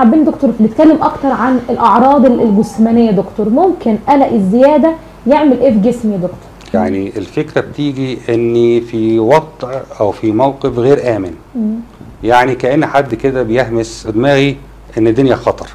[0.00, 3.48] حابين دكتور نتكلم أكتر عن الأعراض الجسمانية دكتور.
[3.48, 4.94] ممكن قلق الزيادة
[5.26, 6.38] يعمل إيه في جسمي دكتور؟
[6.74, 11.34] يعني الفكرة بتيجي إني في وضع أو في موقف غير آمن.
[11.54, 11.74] مم.
[12.24, 14.56] يعني كأن حد كده بيهمس دماغي
[14.98, 15.68] إن الدنيا خطر.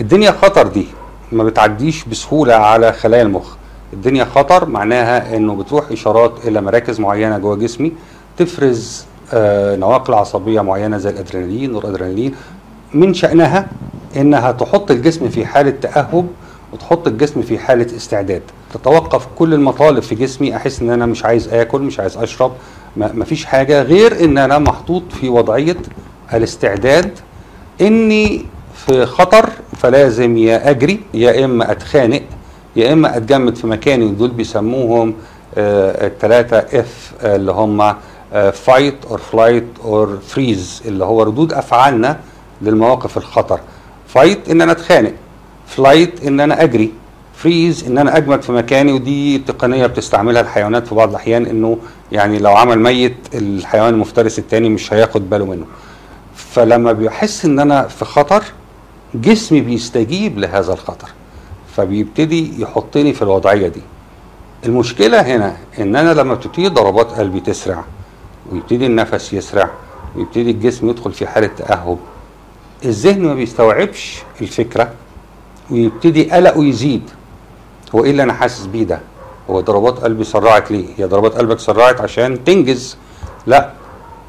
[0.00, 0.86] الدنيا خطر دي
[1.32, 3.54] ما بتعديش بسهولة على خلايا المخ.
[3.92, 7.92] الدنيا خطر معناها إنه بتروح إشارات إلى مراكز معينة جوه جسمي
[8.38, 9.04] تفرز
[9.34, 12.34] آه نواقل عصبية معينة زي الأدرينالين والادرينالين
[12.94, 13.68] من شأنها
[14.16, 16.26] إنها تحط الجسم في حالة تأهب
[16.72, 18.42] وتحط الجسم في حالة استعداد.
[18.74, 22.52] تتوقف كل المطالب في جسمي أحس إن أنا مش عايز آكل مش عايز أشرب
[22.96, 25.76] ما مفيش حاجة غير إن أنا محطوط في وضعية
[26.34, 27.10] الاستعداد.
[27.80, 32.22] إني في خطر فلازم يا أجري يا إما أتخانق
[32.76, 35.14] يا إما أتجمد في مكاني دول بيسموهم
[35.56, 37.94] الثلاثه F اللي هم
[38.52, 42.18] fight or flight or freeze اللي هو ردود أفعالنا
[42.62, 43.60] للمواقف الخطر.
[44.08, 45.12] fight إن أنا أتخانق.
[45.66, 46.92] flight إن أنا أجري.
[47.34, 48.92] freeze إن أنا أجمد في مكاني.
[48.92, 51.78] ودي تقنية بتستعملها الحيوانات في بعض الأحيان إنه
[52.12, 55.66] يعني لو عمل ميت الحيوان المفترس التاني مش هياخد باله منه.
[56.34, 58.42] فلما بيحس إن أنا في خطر
[59.14, 61.08] جسمي بيستجيب لهذا الخطر.
[61.76, 63.82] فبيبتدي يحطني في الوضعية دي.
[64.66, 67.84] المشكلة هنا إن أنا لما بتبتدي ضربات قلبي تسرع
[68.52, 69.70] ويبتدي النفس يسرع
[70.16, 71.98] ويبتدي الجسم يدخل في حالة تأهب
[72.84, 74.90] الذهن ما بيستوعبش الفكرة
[75.70, 77.10] ويبتدي قلقه يزيد
[77.94, 79.00] هو إيه اللي أنا حاسس بيه ده؟
[79.50, 82.96] هو ضربات قلبي سرعت ليه؟ هي ضربات قلبك سرعت عشان تنجز؟
[83.46, 83.70] لا.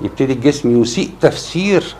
[0.01, 1.95] يبتدي الجسم يسيء تفسير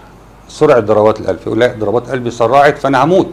[0.48, 1.40] سرعة ضربات القلب.
[1.48, 3.30] يقول لا ضربات قلبي سرعت فأنا هموت.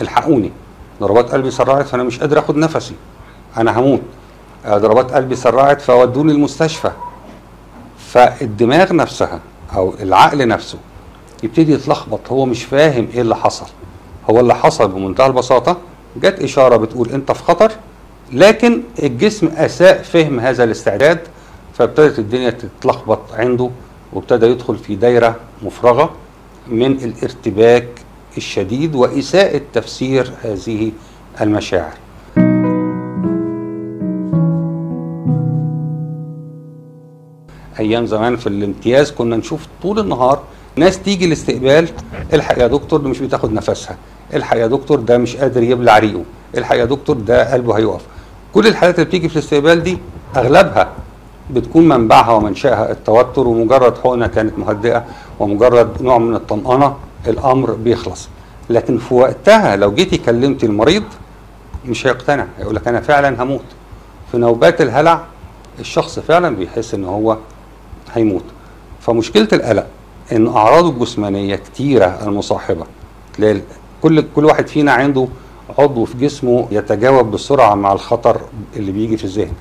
[0.00, 0.52] الحقوني.
[1.00, 2.94] ضربات قلبي سرعت فأنا مش قادر آخد نفسي.
[3.56, 4.00] أنا هموت.
[4.66, 6.90] ضربات قلبي سرعت فودوني المستشفى.
[7.98, 9.40] فالدماغ نفسها
[9.76, 10.78] أو العقل نفسه
[11.42, 13.66] يبتدي يتلخبط هو مش فاهم إيه اللي حصل.
[14.30, 15.76] هو اللي حصل بمنتهى البساطة
[16.16, 17.72] جت إشارة بتقول أنت في خطر
[18.32, 21.18] لكن الجسم أساء فهم هذا الاستعداد
[21.74, 23.70] فابتدت الدنيا تتلخبط عنده
[24.12, 26.10] وابتدى يدخل في دايرة مفرغة
[26.68, 27.88] من الارتباك
[28.36, 30.92] الشديد وإساءة تفسير هذه
[31.40, 31.94] المشاعر.
[37.78, 40.42] أيام زمان في الامتياز كنا نشوف طول النهار
[40.78, 41.88] ناس تيجي الاستقبال
[42.34, 43.96] الحق يا دكتور ده مش بتاخد نفسها.
[44.34, 46.22] الحق يا دكتور ده مش قادر يبلع ريقه.
[46.56, 48.00] الحق يا دكتور ده قلبه هيقف.
[48.54, 49.98] كل الحالات اللي بتيجي في الاستقبال دي
[50.36, 50.88] أغلبها
[51.50, 52.90] بتكون منبعها ومنشأها.
[52.92, 55.04] التوتر ومجرد حقنة كانت مهدئة
[55.40, 58.28] ومجرد نوع من الطمأنة الأمر بيخلص.
[58.70, 61.04] لكن في وقتها لو جيتي كلمت المريض
[61.86, 62.46] مش هيقتنع.
[62.58, 63.64] هيقول لك أنا فعلا هموت.
[64.32, 65.24] في نوبات الهلع
[65.80, 67.36] الشخص فعلا بيحس إن هو
[68.14, 68.44] هيموت.
[69.00, 69.86] فمشكلة القلق
[70.32, 72.84] إن اعراضه الجسمانية كتيرة المصاحبة.
[73.36, 73.60] تلاقي
[74.02, 75.28] كل كل واحد فينا عنده
[75.78, 78.40] عضو في جسمه يتجاوب بسرعة مع الخطر
[78.76, 79.52] اللي بيجي في الذهن.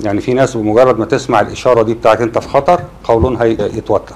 [0.00, 4.14] يعني في ناس بمجرد ما تسمع الإشارة دي بتاعت أنت في خطر قولونها يتوتر.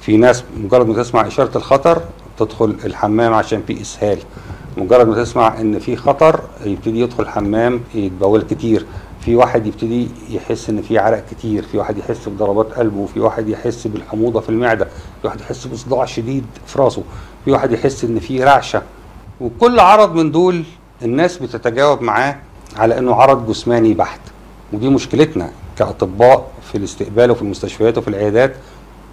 [0.00, 2.02] في ناس مجرد ما تسمع إشارة الخطر
[2.38, 4.18] تدخل الحمام عشان في إسهال.
[4.76, 8.86] مجرد ما تسمع إن في خطر يبتدي يدخل الحمام يتبول كتير.
[9.24, 13.48] في واحد يبتدي يحس إن في عرق كتير في واحد يحس بضربات قلبه في واحد
[13.48, 17.02] يحس بالحموضة في المعدة في واحد يحس بصداع شديد في راسه
[17.44, 18.82] في واحد يحس إن في رعشة.
[19.40, 20.64] وكل عرض من دول
[21.02, 22.36] الناس بتتجاوب معاه
[22.76, 24.20] على إنه عرض جسماني بحت.
[24.72, 28.54] ودي مشكلتنا كأطباء في الاستقبال وفي المستشفيات وفي العيادات.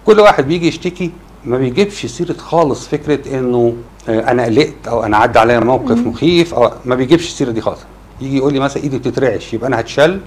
[0.06, 1.10] كل واحد بيجي يشتكي
[1.44, 3.74] ما بيجيبش سيرة خالص فكرة إنه
[4.08, 7.80] أنا قلقت أو أنا عدى عليا موقف مخيف أو ما بيجيبش السيرة دي خالص.
[8.20, 10.20] يجي يقول لي مثلا إيدي بتترعش يبقى أنا هتشل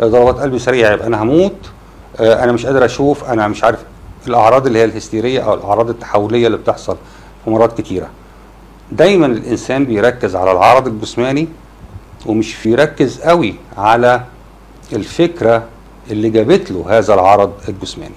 [0.00, 1.56] ضربات قلبي سريعه يبقى أنا هموت
[2.20, 3.78] أنا مش قادر أشوف أنا مش عارف
[4.26, 6.96] الأعراض اللي هي الهستيرية أو الأعراض التحولية اللي بتحصل
[7.44, 8.08] في مرات كتيرة.
[8.92, 11.48] دايما الإنسان بيركز على العرض الجسماني
[12.26, 14.20] ومش بيركز قوي على
[14.92, 15.62] الفكرة
[16.10, 18.14] اللي جابت له هذا العرض الجسماني.